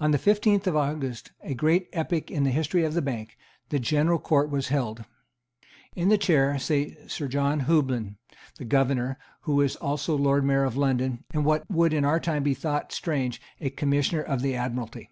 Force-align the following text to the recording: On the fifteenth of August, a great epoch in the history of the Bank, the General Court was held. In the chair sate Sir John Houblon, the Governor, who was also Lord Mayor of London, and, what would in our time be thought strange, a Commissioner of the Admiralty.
On 0.00 0.10
the 0.10 0.18
fifteenth 0.18 0.66
of 0.66 0.74
August, 0.74 1.30
a 1.40 1.54
great 1.54 1.88
epoch 1.92 2.32
in 2.32 2.42
the 2.42 2.50
history 2.50 2.82
of 2.82 2.94
the 2.94 3.00
Bank, 3.00 3.38
the 3.68 3.78
General 3.78 4.18
Court 4.18 4.50
was 4.50 4.70
held. 4.70 5.04
In 5.94 6.08
the 6.08 6.18
chair 6.18 6.58
sate 6.58 7.08
Sir 7.08 7.28
John 7.28 7.60
Houblon, 7.60 8.16
the 8.58 8.64
Governor, 8.64 9.20
who 9.42 9.54
was 9.54 9.76
also 9.76 10.18
Lord 10.18 10.44
Mayor 10.44 10.64
of 10.64 10.76
London, 10.76 11.22
and, 11.30 11.44
what 11.44 11.62
would 11.70 11.92
in 11.92 12.04
our 12.04 12.18
time 12.18 12.42
be 12.42 12.54
thought 12.54 12.90
strange, 12.90 13.40
a 13.60 13.70
Commissioner 13.70 14.22
of 14.22 14.42
the 14.42 14.56
Admiralty. 14.56 15.10